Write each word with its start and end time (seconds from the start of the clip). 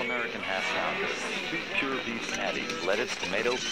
All-American 0.00 0.40
half 0.40 0.64
beef 2.54 2.86
lettuce. 2.86 3.68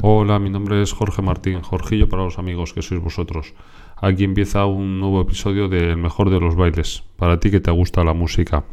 Hola, 0.00 0.38
mi 0.38 0.48
nombre 0.48 0.80
es 0.80 0.94
Jorge 0.94 1.20
Martín, 1.20 1.60
Jorgillo 1.60 2.08
para 2.08 2.24
los 2.24 2.38
amigos 2.38 2.72
que 2.72 2.80
sois 2.80 3.02
vosotros. 3.02 3.52
Aquí 3.96 4.24
empieza 4.24 4.64
un 4.64 4.98
nuevo 4.98 5.20
episodio 5.20 5.68
de 5.68 5.90
El 5.90 5.98
mejor 5.98 6.30
de 6.30 6.40
los 6.40 6.56
bailes, 6.56 7.02
para 7.16 7.38
ti 7.38 7.50
que 7.50 7.60
te 7.60 7.70
gusta 7.70 8.02
la 8.02 8.14
música. 8.14 8.64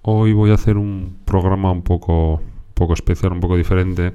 Hoy 0.00 0.32
voy 0.32 0.50
a 0.50 0.54
hacer 0.54 0.78
un 0.78 1.18
programa 1.26 1.70
un 1.70 1.82
poco, 1.82 2.36
un 2.36 2.74
poco 2.74 2.94
especial, 2.94 3.32
un 3.32 3.40
poco 3.40 3.58
diferente. 3.58 4.14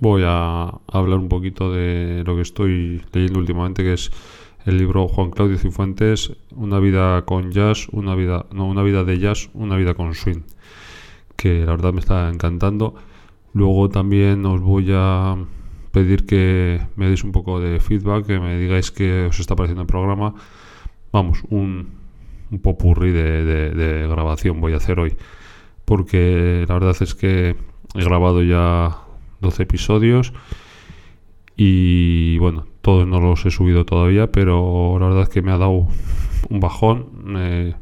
Voy 0.00 0.22
a 0.26 0.70
hablar 0.86 1.18
un 1.18 1.30
poquito 1.30 1.72
de 1.72 2.24
lo 2.26 2.36
que 2.36 2.42
estoy 2.42 3.02
leyendo 3.12 3.38
últimamente, 3.38 3.82
que 3.82 3.94
es 3.94 4.10
el 4.64 4.78
libro 4.78 5.08
Juan 5.08 5.30
Claudio 5.30 5.58
Cifuentes, 5.58 6.32
Una 6.54 6.78
vida 6.78 7.24
con 7.24 7.52
jazz, 7.52 7.88
una 7.90 8.14
vida, 8.14 8.46
no, 8.52 8.66
una 8.66 8.82
vida 8.82 9.04
de 9.04 9.18
jazz, 9.18 9.50
una 9.54 9.76
vida 9.76 9.94
con 9.94 10.14
swing, 10.14 10.42
que 11.36 11.64
la 11.64 11.72
verdad 11.72 11.92
me 11.92 12.00
está 12.00 12.28
encantando. 12.28 12.94
Luego 13.54 13.88
también 13.88 14.44
os 14.46 14.60
voy 14.60 14.90
a 14.92 15.36
pedir 15.92 16.26
que 16.26 16.80
me 16.96 17.06
deis 17.06 17.24
un 17.24 17.32
poco 17.32 17.60
de 17.60 17.80
feedback, 17.80 18.26
que 18.26 18.40
me 18.40 18.58
digáis 18.58 18.90
qué 18.90 19.26
os 19.26 19.40
está 19.40 19.56
pareciendo 19.56 19.82
el 19.82 19.88
programa. 19.88 20.34
Vamos, 21.12 21.42
un, 21.48 21.98
un 22.50 22.58
popurrí 22.60 23.12
de, 23.12 24.06
grabación 24.08 24.60
voy 24.60 24.72
a 24.74 24.76
hacer 24.76 25.00
hoy, 25.00 25.16
porque 25.84 26.64
la 26.68 26.74
verdad 26.74 26.96
es 27.00 27.14
que 27.14 27.56
he 27.94 28.04
grabado 28.04 28.42
ya 28.42 28.98
12 29.40 29.62
episodios 29.62 30.32
y 31.56 32.38
bueno, 32.38 32.66
todos 32.88 33.06
no 33.06 33.20
los 33.20 33.44
he 33.44 33.50
subido 33.50 33.84
todavía, 33.84 34.32
pero 34.32 34.96
la 34.98 35.08
verdad 35.08 35.24
es 35.24 35.28
que 35.28 35.42
me 35.42 35.52
ha 35.52 35.58
dado 35.58 35.88
un 36.48 36.58
bajón. 36.58 37.10
me 37.22 37.74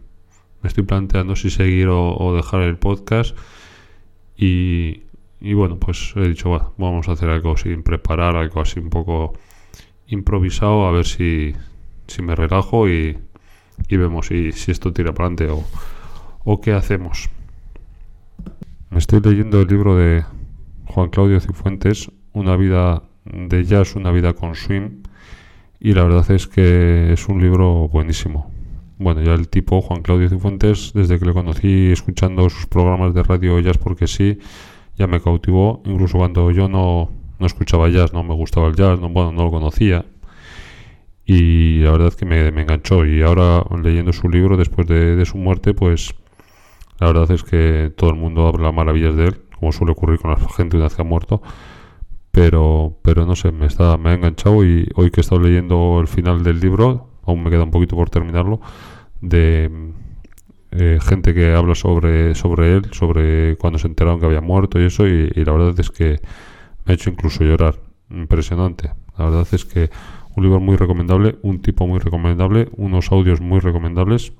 estoy 0.64 0.82
planteando 0.82 1.36
si 1.36 1.48
seguir 1.48 1.86
o, 1.88 2.34
dejar 2.34 2.62
el 2.62 2.76
podcast 2.76 3.38
y, 4.36 5.02
bueno, 5.40 5.78
pues 5.78 6.12
he 6.16 6.26
dicho, 6.26 6.50
vamos 6.76 7.08
a 7.08 7.12
hacer 7.12 7.30
algo 7.30 7.56
sin 7.56 7.84
preparar, 7.84 8.34
algo 8.34 8.60
así 8.60 8.80
un 8.80 8.90
poco 8.90 9.34
improvisado, 10.08 10.88
a 10.88 10.90
ver 10.90 11.06
si, 11.06 11.54
si 12.08 12.22
me 12.22 12.34
relajo 12.34 12.88
y, 12.88 13.16
y 13.88 13.96
vemos 13.96 14.26
si, 14.26 14.50
si, 14.50 14.72
esto 14.72 14.92
tira 14.92 15.14
para 15.14 15.28
adelante 15.28 15.50
o, 15.50 15.64
o 16.42 16.60
qué 16.60 16.72
hacemos. 16.72 17.30
Me 18.90 18.98
estoy 18.98 19.20
leyendo 19.20 19.60
el 19.60 19.68
libro 19.68 19.94
de 19.94 20.24
Juan 20.86 21.10
Claudio 21.10 21.38
Cifuentes, 21.38 22.10
Una 22.32 22.56
vida 22.56 23.04
de 23.32 23.64
jazz, 23.64 23.96
una 23.96 24.10
vida 24.10 24.32
con 24.34 24.54
swing, 24.54 25.02
y 25.80 25.92
la 25.92 26.04
verdad 26.04 26.30
es 26.30 26.46
que 26.46 27.12
es 27.12 27.28
un 27.28 27.40
libro 27.40 27.88
buenísimo. 27.88 28.50
Bueno, 28.98 29.22
ya 29.22 29.34
el 29.34 29.48
tipo 29.48 29.82
Juan 29.82 30.02
Claudio 30.02 30.28
Cifuentes, 30.28 30.92
desde 30.94 31.18
que 31.18 31.26
le 31.26 31.34
conocí 31.34 31.92
escuchando 31.92 32.48
sus 32.48 32.66
programas 32.66 33.12
de 33.12 33.22
radio 33.22 33.60
Jazz 33.60 33.76
porque 33.78 34.06
sí, 34.06 34.38
ya 34.96 35.06
me 35.06 35.20
cautivó, 35.20 35.82
incluso 35.84 36.18
cuando 36.18 36.50
yo 36.50 36.68
no, 36.68 37.10
no 37.38 37.46
escuchaba 37.46 37.88
jazz, 37.88 38.12
no 38.12 38.22
me 38.22 38.34
gustaba 38.34 38.68
el 38.68 38.74
jazz, 38.74 38.98
no, 39.00 39.08
bueno, 39.10 39.32
no 39.32 39.44
lo 39.44 39.50
conocía. 39.50 40.06
Y 41.24 41.80
la 41.80 41.90
verdad 41.92 42.08
es 42.08 42.16
que 42.16 42.24
me, 42.24 42.50
me 42.52 42.62
enganchó. 42.62 43.04
Y 43.04 43.22
ahora 43.22 43.62
leyendo 43.82 44.12
su 44.12 44.28
libro 44.28 44.56
después 44.56 44.86
de, 44.86 45.16
de, 45.16 45.24
su 45.26 45.36
muerte, 45.36 45.74
pues 45.74 46.14
la 47.00 47.08
verdad 47.08 47.30
es 47.32 47.42
que 47.42 47.92
todo 47.96 48.10
el 48.10 48.16
mundo 48.16 48.46
habla 48.46 48.72
maravillas 48.72 49.16
de 49.16 49.26
él, 49.26 49.40
como 49.58 49.72
suele 49.72 49.92
ocurrir 49.92 50.20
con 50.20 50.30
la 50.30 50.38
gente 50.56 50.76
una 50.76 50.86
vez 50.86 50.94
que 50.94 51.02
ha 51.02 51.04
muerto. 51.04 51.42
Pero, 52.36 52.98
pero 53.00 53.24
no 53.24 53.34
sé, 53.34 53.50
me, 53.50 53.64
está, 53.64 53.96
me 53.96 54.10
ha 54.10 54.12
enganchado 54.12 54.62
y 54.62 54.86
hoy 54.94 55.10
que 55.10 55.20
he 55.20 55.22
estado 55.22 55.40
leyendo 55.40 55.98
el 56.02 56.06
final 56.06 56.44
del 56.44 56.60
libro, 56.60 57.08
aún 57.22 57.42
me 57.42 57.48
queda 57.48 57.62
un 57.62 57.70
poquito 57.70 57.96
por 57.96 58.10
terminarlo, 58.10 58.60
de 59.22 59.94
eh, 60.70 60.98
gente 61.00 61.32
que 61.32 61.54
habla 61.54 61.74
sobre, 61.74 62.34
sobre 62.34 62.74
él, 62.76 62.92
sobre 62.92 63.56
cuando 63.56 63.78
se 63.78 63.86
enteraron 63.86 64.20
que 64.20 64.26
había 64.26 64.42
muerto 64.42 64.78
y 64.78 64.84
eso, 64.84 65.08
y, 65.08 65.32
y, 65.34 65.44
la 65.46 65.52
verdad 65.52 65.80
es 65.80 65.90
que 65.90 66.20
me 66.84 66.92
ha 66.92 66.92
hecho 66.92 67.08
incluso 67.08 67.42
llorar. 67.42 67.76
Impresionante. 68.10 68.92
La 69.16 69.30
verdad 69.30 69.48
es 69.52 69.64
que 69.64 69.88
un 70.36 70.44
libro 70.44 70.60
muy 70.60 70.76
recomendable, 70.76 71.38
un 71.40 71.62
tipo 71.62 71.86
muy 71.86 72.00
recomendable, 72.00 72.68
unos 72.76 73.12
audios 73.12 73.40
muy 73.40 73.60
recomendables. 73.60 74.34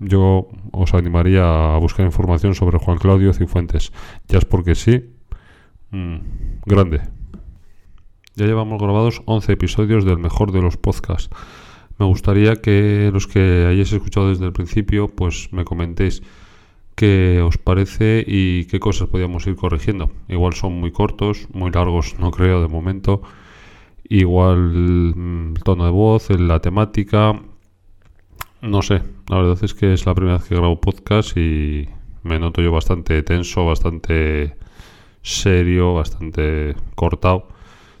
Yo 0.00 0.48
os 0.72 0.92
animaría 0.92 1.76
a 1.76 1.78
buscar 1.78 2.04
información 2.04 2.56
sobre 2.56 2.78
Juan 2.78 2.98
Claudio 2.98 3.32
Cifuentes. 3.32 3.92
Ya 4.26 4.38
es 4.38 4.44
porque 4.44 4.74
sí. 4.74 5.15
Mmm, 5.90 6.16
grande. 6.64 7.00
Ya 8.34 8.46
llevamos 8.46 8.80
grabados 8.80 9.22
11 9.24 9.52
episodios 9.52 10.04
del 10.04 10.18
mejor 10.18 10.52
de 10.52 10.60
los 10.60 10.76
podcasts. 10.76 11.30
Me 11.98 12.04
gustaría 12.04 12.56
que 12.56 13.10
los 13.12 13.26
que 13.26 13.66
hayáis 13.66 13.92
escuchado 13.92 14.28
desde 14.28 14.44
el 14.44 14.52
principio, 14.52 15.08
pues 15.08 15.48
me 15.52 15.64
comentéis 15.64 16.22
qué 16.94 17.40
os 17.42 17.56
parece 17.56 18.24
y 18.26 18.66
qué 18.66 18.80
cosas 18.80 19.08
podríamos 19.08 19.46
ir 19.46 19.56
corrigiendo. 19.56 20.10
Igual 20.28 20.54
son 20.54 20.72
muy 20.74 20.92
cortos, 20.92 21.46
muy 21.52 21.70
largos, 21.70 22.18
no 22.18 22.30
creo 22.30 22.60
de 22.60 22.68
momento. 22.68 23.22
Igual 24.08 24.72
el 24.74 25.54
tono 25.64 25.84
de 25.84 25.90
voz, 25.90 26.28
la 26.30 26.60
temática, 26.60 27.40
no 28.60 28.82
sé. 28.82 29.02
La 29.28 29.38
verdad 29.38 29.58
es 29.62 29.74
que 29.74 29.92
es 29.92 30.04
la 30.06 30.14
primera 30.14 30.38
vez 30.38 30.48
que 30.48 30.56
grabo 30.56 30.80
podcast 30.80 31.36
y 31.36 31.88
me 32.22 32.38
noto 32.38 32.60
yo 32.60 32.72
bastante 32.72 33.22
tenso, 33.22 33.64
bastante 33.64 34.56
serio, 35.26 35.94
bastante 35.94 36.76
cortado. 36.94 37.48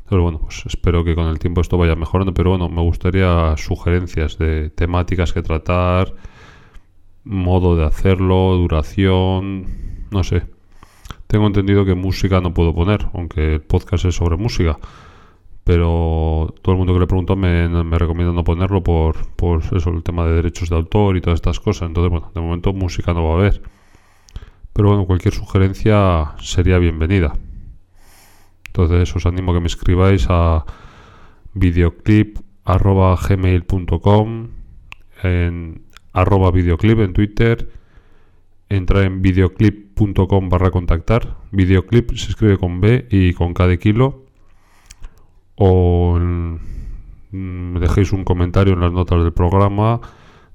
Pero 0.08 0.22
bueno, 0.22 0.38
pues 0.38 0.64
espero 0.66 1.04
que 1.04 1.14
con 1.16 1.26
el 1.26 1.38
tiempo 1.38 1.60
esto 1.60 1.76
vaya 1.76 1.96
mejorando. 1.96 2.32
Pero 2.32 2.50
bueno, 2.50 2.68
me 2.68 2.82
gustaría 2.82 3.56
sugerencias 3.56 4.38
de 4.38 4.70
temáticas 4.70 5.32
que 5.32 5.42
tratar, 5.42 6.14
modo 7.24 7.76
de 7.76 7.84
hacerlo, 7.84 8.54
duración, 8.56 10.06
no 10.10 10.22
sé. 10.22 10.44
Tengo 11.26 11.48
entendido 11.48 11.84
que 11.84 11.94
música 11.94 12.40
no 12.40 12.54
puedo 12.54 12.72
poner, 12.72 13.08
aunque 13.14 13.54
el 13.54 13.62
podcast 13.62 14.04
es 14.04 14.14
sobre 14.14 14.36
música. 14.36 14.78
Pero 15.64 16.54
todo 16.62 16.74
el 16.74 16.78
mundo 16.78 16.94
que 16.94 17.00
le 17.00 17.06
preguntó 17.08 17.34
me, 17.34 17.68
me 17.68 17.98
recomienda 17.98 18.32
no 18.32 18.44
ponerlo 18.44 18.84
por, 18.84 19.26
por 19.34 19.64
eso, 19.64 19.90
el 19.90 20.04
tema 20.04 20.24
de 20.24 20.34
derechos 20.34 20.68
de 20.70 20.76
autor 20.76 21.16
y 21.16 21.20
todas 21.20 21.38
estas 21.38 21.58
cosas. 21.58 21.88
Entonces, 21.88 22.12
bueno, 22.12 22.30
de 22.32 22.40
momento 22.40 22.72
música 22.72 23.12
no 23.12 23.24
va 23.24 23.30
a 23.30 23.38
haber. 23.38 23.62
Pero 24.76 24.90
bueno, 24.90 25.06
cualquier 25.06 25.32
sugerencia 25.32 26.34
sería 26.38 26.78
bienvenida. 26.78 27.32
Entonces 28.66 29.16
os 29.16 29.24
animo 29.24 29.52
a 29.52 29.54
que 29.54 29.60
me 29.60 29.68
escribáis 29.68 30.26
a 30.28 30.66
videoclip.gmail.com 31.54 34.48
en 35.22 35.80
arroba 36.12 36.50
videoclip 36.50 36.98
en 36.98 37.14
Twitter 37.14 37.70
entra 38.68 39.04
en 39.04 39.22
videoclip.com 39.22 40.50
barra 40.50 40.70
contactar. 40.70 41.38
Videoclip 41.52 42.14
se 42.14 42.32
escribe 42.32 42.58
con 42.58 42.82
B 42.82 43.06
y 43.10 43.32
con 43.32 43.54
K 43.54 43.68
de 43.68 43.78
kilo. 43.78 44.24
O 45.54 46.18
me 47.30 47.80
dejéis 47.80 48.12
un 48.12 48.24
comentario 48.24 48.74
en 48.74 48.80
las 48.80 48.92
notas 48.92 49.22
del 49.22 49.32
programa 49.32 50.02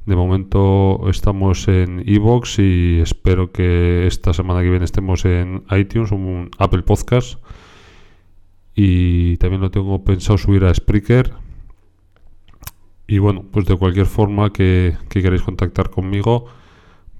de 0.06 0.16
momento 0.16 1.10
estamos 1.10 1.68
en 1.68 2.04
Evox 2.08 2.60
y 2.60 3.00
espero 3.02 3.52
que 3.52 4.08
esta 4.08 4.34
semana 4.34 4.62
que 4.62 4.70
viene 4.70 4.86
estemos 4.86 5.26
en 5.26 5.64
iTunes 5.72 6.12
en 6.12 6.50
Apple 6.58 6.82
Podcast 6.82 7.40
y 8.76 9.38
también 9.38 9.62
lo 9.62 9.70
tengo 9.70 10.04
pensado 10.04 10.38
subir 10.38 10.66
a 10.66 10.74
Spreaker. 10.74 11.34
Y 13.08 13.20
bueno, 13.20 13.44
pues 13.52 13.66
de 13.66 13.76
cualquier 13.76 14.06
forma 14.06 14.52
que, 14.52 14.96
que 15.10 15.22
queréis 15.22 15.42
contactar 15.42 15.90
conmigo, 15.90 16.46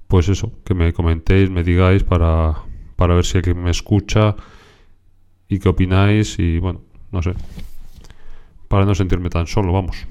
pues 0.08 0.28
eso, 0.28 0.52
que 0.64 0.74
me 0.74 0.92
comentéis, 0.92 1.50
me 1.50 1.62
digáis 1.62 2.02
para, 2.02 2.54
para 2.96 3.14
ver 3.14 3.24
si 3.24 3.38
alguien 3.38 3.62
me 3.62 3.70
escucha 3.70 4.34
y 5.48 5.58
qué 5.58 5.68
opináis 5.68 6.38
y 6.38 6.58
bueno, 6.58 6.80
no 7.12 7.22
sé, 7.22 7.34
para 8.68 8.86
no 8.86 8.94
sentirme 8.94 9.28
tan 9.28 9.46
solo, 9.46 9.72
vamos. 9.72 10.06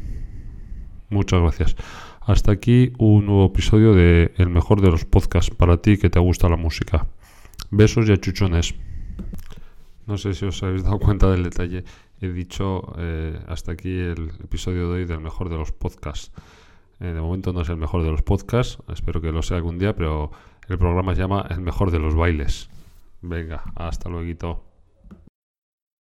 Muchas 1.10 1.42
gracias. 1.42 1.76
Hasta 2.24 2.52
aquí 2.52 2.94
un 3.00 3.26
nuevo 3.26 3.48
episodio 3.48 3.96
de 3.96 4.32
El 4.38 4.50
mejor 4.50 4.80
de 4.80 4.92
los 4.92 5.06
podcasts 5.06 5.54
para 5.56 5.78
ti 5.78 5.98
que 5.98 6.12
te 6.12 6.20
gusta 6.20 6.50
la 6.50 6.56
música. 6.56 7.08
Besos 7.72 8.08
y 8.08 8.12
achuchones. 8.12 8.76
No 10.06 10.20
sé 10.20 10.36
si 10.36 10.46
os 10.46 10.62
habéis 10.62 10.84
dado 10.84 11.00
cuenta 11.00 11.32
del 11.32 11.42
detalle. 11.42 11.84
He 12.22 12.28
dicho 12.28 12.94
eh, 13.00 13.40
hasta 13.48 13.72
aquí 13.72 13.98
el 13.98 14.34
episodio 14.44 14.90
de 14.90 15.00
hoy 15.00 15.06
del 15.06 15.20
mejor 15.20 15.50
de 15.50 15.58
los 15.58 15.72
podcasts. 15.72 16.32
Eh, 17.00 17.08
de 17.08 17.22
momento 17.22 17.54
no 17.54 17.62
es 17.62 17.70
el 17.70 17.78
mejor 17.78 18.04
de 18.04 18.12
los 18.12 18.22
podcasts, 18.22 18.78
espero 18.94 19.20
que 19.20 19.32
lo 19.32 19.42
sea 19.42 19.58
algún 19.58 19.80
día, 19.80 19.96
pero 19.96 20.32
el 20.68 20.78
programa 20.78 21.16
se 21.16 21.22
llama 21.22 21.48
El 21.50 21.62
mejor 21.62 21.90
de 21.90 21.98
los 21.98 22.14
bailes. 22.14 22.70
Venga, 23.24 23.64
hasta 23.76 24.10
luego. 24.10 24.71